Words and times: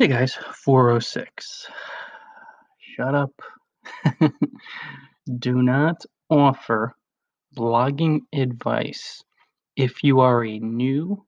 Hey 0.00 0.06
guys, 0.06 0.34
406. 0.34 1.66
Shut 2.78 3.16
up. 3.16 3.32
Do 5.40 5.60
not 5.60 6.04
offer 6.30 6.94
blogging 7.56 8.20
advice 8.32 9.24
if 9.74 10.04
you 10.04 10.20
are 10.20 10.44
a 10.44 10.60
new 10.60 11.26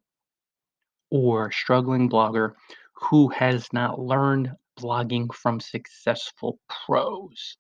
or 1.10 1.50
struggling 1.50 2.08
blogger 2.08 2.52
who 2.92 3.26
has 3.30 3.66
not 3.72 3.98
learned 3.98 4.52
blogging 4.78 5.34
from 5.34 5.58
successful 5.58 6.60
pros. 6.68 7.56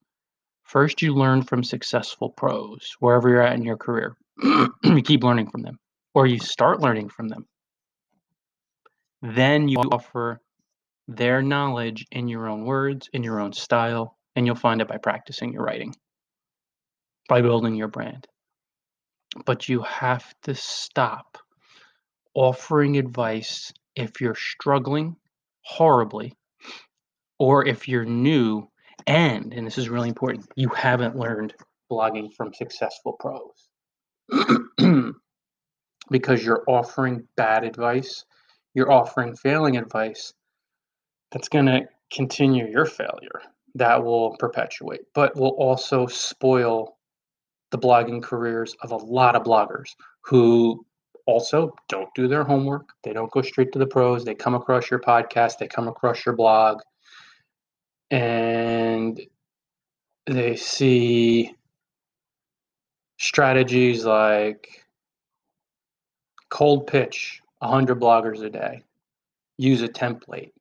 First, 0.62 1.02
you 1.02 1.16
learn 1.16 1.42
from 1.42 1.64
successful 1.64 2.30
pros, 2.30 2.94
wherever 3.00 3.28
you're 3.28 3.42
at 3.42 3.56
in 3.56 3.64
your 3.64 3.78
career. 3.78 4.16
you 4.44 5.02
keep 5.02 5.24
learning 5.24 5.50
from 5.50 5.62
them, 5.62 5.80
or 6.14 6.28
you 6.28 6.38
start 6.38 6.80
learning 6.80 7.08
from 7.08 7.26
them. 7.26 7.48
Then 9.22 9.66
you 9.66 9.78
offer 9.78 10.40
their 11.10 11.42
knowledge 11.42 12.06
in 12.12 12.28
your 12.28 12.48
own 12.48 12.64
words, 12.64 13.08
in 13.12 13.22
your 13.24 13.40
own 13.40 13.52
style, 13.52 14.16
and 14.36 14.46
you'll 14.46 14.54
find 14.54 14.80
it 14.80 14.88
by 14.88 14.96
practicing 14.96 15.52
your 15.52 15.64
writing, 15.64 15.94
by 17.28 17.42
building 17.42 17.74
your 17.74 17.88
brand. 17.88 18.26
But 19.44 19.68
you 19.68 19.82
have 19.82 20.24
to 20.44 20.54
stop 20.54 21.36
offering 22.34 22.96
advice 22.96 23.72
if 23.96 24.20
you're 24.20 24.36
struggling 24.36 25.16
horribly 25.62 26.36
or 27.38 27.66
if 27.66 27.88
you're 27.88 28.04
new 28.04 28.68
and, 29.06 29.52
and 29.52 29.66
this 29.66 29.78
is 29.78 29.88
really 29.88 30.08
important, 30.08 30.46
you 30.54 30.68
haven't 30.68 31.16
learned 31.16 31.54
blogging 31.90 32.32
from 32.36 32.54
successful 32.54 33.16
pros. 33.18 33.68
because 36.10 36.44
you're 36.44 36.62
offering 36.68 37.26
bad 37.36 37.64
advice, 37.64 38.24
you're 38.74 38.92
offering 38.92 39.34
failing 39.34 39.76
advice, 39.76 40.32
that's 41.30 41.48
going 41.48 41.66
to 41.66 41.88
continue 42.12 42.68
your 42.68 42.86
failure. 42.86 43.40
That 43.76 44.04
will 44.04 44.36
perpetuate, 44.38 45.02
but 45.14 45.36
will 45.36 45.50
also 45.50 46.06
spoil 46.06 46.96
the 47.70 47.78
blogging 47.78 48.22
careers 48.22 48.74
of 48.82 48.90
a 48.90 48.96
lot 48.96 49.36
of 49.36 49.44
bloggers 49.44 49.90
who 50.22 50.84
also 51.26 51.74
don't 51.88 52.12
do 52.14 52.26
their 52.26 52.42
homework. 52.42 52.88
They 53.04 53.12
don't 53.12 53.30
go 53.30 53.42
straight 53.42 53.72
to 53.72 53.78
the 53.78 53.86
pros. 53.86 54.24
They 54.24 54.34
come 54.34 54.54
across 54.54 54.90
your 54.90 55.00
podcast, 55.00 55.58
they 55.58 55.68
come 55.68 55.86
across 55.86 56.26
your 56.26 56.34
blog, 56.34 56.80
and 58.10 59.20
they 60.26 60.56
see 60.56 61.54
strategies 63.18 64.04
like 64.04 64.84
cold 66.48 66.86
pitch 66.86 67.40
100 67.58 68.00
bloggers 68.00 68.42
a 68.42 68.50
day, 68.50 68.82
use 69.58 69.82
a 69.82 69.88
template, 69.88 70.52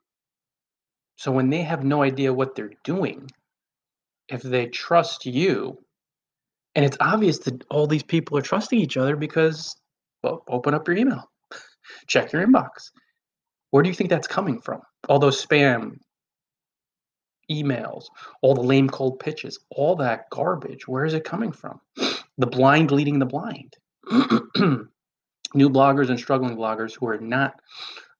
so 1.20 1.34
when 1.34 1.50
they 1.50 1.64
have 1.64 1.84
no 1.84 2.02
idea 2.02 2.34
what 2.34 2.56
they're 2.56 2.72
doing, 2.86 3.30
if 4.30 4.42
they 4.42 4.68
trust 4.68 5.26
you, 5.26 5.78
and 6.76 6.86
it's 6.86 6.96
obvious 7.02 7.40
that 7.40 7.62
all 7.70 7.88
these 7.88 8.04
people 8.04 8.38
are 8.38 8.42
trusting 8.42 8.80
each 8.80 8.96
other 8.96 9.18
because, 9.18 9.76
well, 10.24 10.46
open 10.48 10.74
up 10.74 10.88
your 10.88 10.96
email, 10.96 11.30
check 12.08 12.32
your 12.32 12.48
inbox. 12.48 12.92
Where 13.72 13.84
do 13.84 13.90
you 13.90 13.96
think 13.96 14.10
that's 14.10 14.30
coming 14.30 14.62
from? 14.62 14.80
All 15.10 15.20
those 15.20 15.46
spam 15.46 15.98
emails, 17.52 18.06
all 18.42 18.56
the 18.56 18.62
lame 18.62 18.88
cold 18.88 19.20
pitches, 19.20 19.60
all 19.72 19.98
that 19.98 20.30
garbage. 20.30 20.88
Where 20.88 21.04
is 21.04 21.14
it 21.14 21.26
coming 21.26 21.52
from? 21.52 21.82
The 22.38 22.48
blind 22.48 22.92
leading 22.92 23.20
the 23.20 23.26
blind. 23.26 23.74
New 25.54 25.70
bloggers 25.70 26.10
and 26.10 26.18
struggling 26.18 26.56
bloggers 26.56 26.96
who 26.98 27.10
are 27.10 27.18
not 27.18 27.56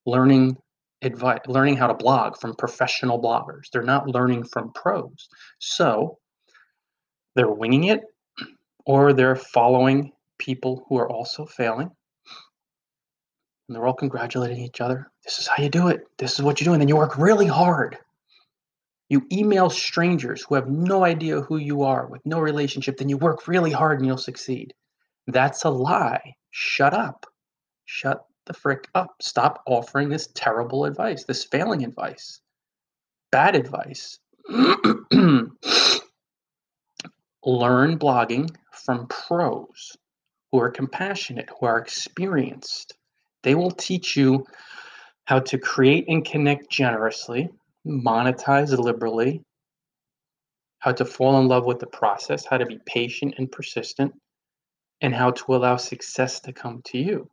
learning 0.06 0.58
advice 1.02 1.40
learning 1.48 1.78
how 1.78 1.88
to 1.88 1.94
blog 1.94 2.38
from 2.38 2.56
professional 2.56 3.22
bloggers. 3.22 3.70
They're 3.72 3.84
not 3.84 4.08
learning 4.08 4.46
from 4.46 4.72
pros. 4.74 5.30
So 5.60 6.18
they're 7.36 7.50
winging 7.50 7.86
it 7.86 8.02
or 8.86 9.14
they're 9.14 9.36
following 9.36 10.12
people 10.38 10.86
who 10.88 10.98
are 10.98 11.10
also 11.10 11.46
failing. 11.46 11.90
And 13.68 13.76
they're 13.76 13.86
all 13.86 13.94
congratulating 13.94 14.60
each 14.60 14.82
other. 14.82 15.12
This 15.24 15.40
is 15.40 15.48
how 15.48 15.62
you 15.62 15.70
do 15.70 15.90
it. 15.90 16.02
This 16.18 16.34
is 16.34 16.42
what 16.42 16.60
you 16.60 16.66
do 16.66 16.74
and 16.74 16.82
then 16.82 16.88
you 16.88 16.98
work 16.98 17.18
really 17.18 17.48
hard. 17.48 17.98
You 19.10 19.26
email 19.32 19.70
strangers 19.70 20.44
who 20.44 20.56
have 20.56 20.70
no 20.70 21.04
idea 21.04 21.42
who 21.42 21.58
you 21.58 21.84
are 21.84 22.08
with 22.08 22.24
no 22.26 22.40
relationship 22.40 22.98
then 22.98 23.10
you 23.10 23.18
work 23.18 23.48
really 23.48 23.72
hard 23.72 24.00
and 24.00 24.08
you'll 24.08 24.18
succeed. 24.18 24.74
That's 25.28 25.64
a 25.64 25.70
lie. 25.70 26.36
Shut 26.52 26.94
up. 26.94 27.26
Shut 27.86 28.24
the 28.50 28.54
frick 28.54 28.90
up. 28.96 29.16
Stop 29.22 29.64
offering 29.66 30.10
this 30.10 30.28
terrible 30.34 30.84
advice, 30.84 31.24
this 31.24 31.46
failing 31.46 31.86
advice, 31.86 32.42
bad 33.32 33.56
advice. 33.56 34.20
Learn 34.50 35.54
blogging 37.98 38.54
from 38.74 39.08
pros 39.08 39.96
who 40.52 40.60
are 40.60 40.72
compassionate, 40.72 41.50
who 41.58 41.68
are 41.68 41.78
experienced. 41.78 42.98
They 43.44 43.56
will 43.56 43.72
teach 43.72 44.18
you 44.18 44.46
how 45.26 45.40
to 45.42 45.60
create 45.60 46.06
and 46.08 46.26
connect 46.26 46.72
generously, 46.72 47.50
monetize 47.86 48.76
liberally, 48.78 49.44
how 50.80 50.92
to 50.94 51.06
fall 51.06 51.40
in 51.40 51.48
love 51.48 51.66
with 51.66 51.80
the 51.80 51.88
process, 51.88 52.46
how 52.46 52.58
to 52.58 52.66
be 52.66 52.80
patient 52.88 53.36
and 53.38 53.52
persistent, 53.52 54.12
and 55.02 55.14
how 55.14 55.32
to 55.32 55.56
allow 55.56 55.78
success 55.78 56.40
to 56.42 56.52
come 56.52 56.82
to 56.86 56.98
you. 56.98 57.30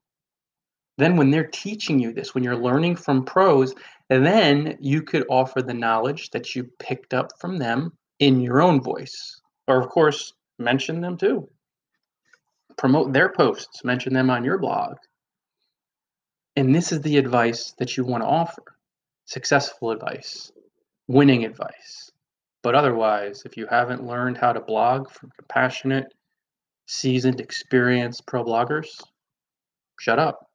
Then, 0.98 1.16
when 1.16 1.30
they're 1.30 1.46
teaching 1.46 1.98
you 1.98 2.12
this, 2.12 2.34
when 2.34 2.42
you're 2.42 2.56
learning 2.56 2.96
from 2.96 3.24
pros, 3.24 3.74
then 4.08 4.78
you 4.80 5.02
could 5.02 5.26
offer 5.28 5.60
the 5.60 5.74
knowledge 5.74 6.30
that 6.30 6.54
you 6.54 6.64
picked 6.78 7.12
up 7.12 7.38
from 7.38 7.58
them 7.58 7.92
in 8.18 8.40
your 8.40 8.62
own 8.62 8.80
voice. 8.80 9.40
Or, 9.68 9.80
of 9.80 9.88
course, 9.88 10.32
mention 10.58 11.00
them 11.00 11.16
too. 11.16 11.48
Promote 12.78 13.12
their 13.12 13.30
posts, 13.30 13.84
mention 13.84 14.14
them 14.14 14.30
on 14.30 14.44
your 14.44 14.58
blog. 14.58 14.96
And 16.56 16.74
this 16.74 16.92
is 16.92 17.02
the 17.02 17.18
advice 17.18 17.74
that 17.78 17.96
you 17.96 18.04
want 18.04 18.22
to 18.22 18.28
offer 18.28 18.62
successful 19.26 19.90
advice, 19.90 20.50
winning 21.08 21.44
advice. 21.44 22.10
But 22.62 22.74
otherwise, 22.74 23.42
if 23.44 23.56
you 23.56 23.66
haven't 23.66 24.06
learned 24.06 24.38
how 24.38 24.52
to 24.52 24.60
blog 24.60 25.10
from 25.10 25.30
compassionate, 25.36 26.14
seasoned, 26.86 27.40
experienced 27.40 28.26
pro 28.26 28.44
bloggers, 28.44 29.02
shut 29.98 30.18
up. 30.18 30.48